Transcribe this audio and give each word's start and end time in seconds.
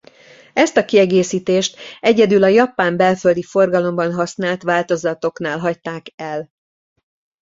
Ezt 0.53 0.77
a 0.77 0.85
kiegészítést 0.85 1.77
egyedül 1.99 2.43
a 2.43 2.47
japán 2.47 2.97
belföldi 2.97 3.43
forgalomban 3.43 4.13
használt 4.13 4.63
változatoknál 4.63 5.57
hagyták 5.57 6.05
el. 6.15 6.49